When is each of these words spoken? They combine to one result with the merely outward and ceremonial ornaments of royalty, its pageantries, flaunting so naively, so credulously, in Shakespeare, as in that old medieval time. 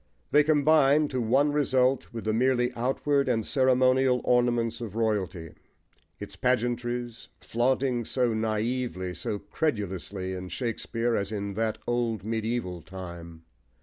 They 0.31 0.41
combine 0.43 1.09
to 1.09 1.21
one 1.21 1.51
result 1.51 2.11
with 2.11 2.23
the 2.23 2.33
merely 2.33 2.73
outward 2.73 3.29
and 3.29 3.45
ceremonial 3.45 4.19
ornaments 4.23 4.81
of 4.81 4.95
royalty, 4.95 5.51
its 6.19 6.35
pageantries, 6.35 7.29
flaunting 7.39 8.03
so 8.05 8.33
naively, 8.33 9.13
so 9.13 9.37
credulously, 9.37 10.33
in 10.33 10.49
Shakespeare, 10.49 11.15
as 11.15 11.31
in 11.31 11.53
that 11.53 11.77
old 11.85 12.23
medieval 12.23 12.81
time. 12.81 13.43